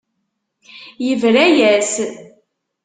Yebra-yas. 1.05 1.93